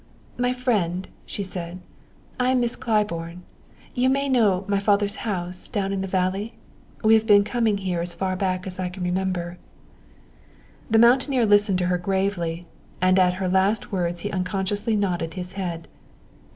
[0.35, 1.79] "My friend," she said,
[2.39, 3.43] "I am Miss Claiborne.
[3.93, 6.55] You may know my father's house down in the valley.
[7.03, 9.59] We have been coming here as far back as I can remember."
[10.89, 12.65] The mountaineer listened to her gravely,
[12.99, 15.87] and at her last words he unconsciously nodded his head.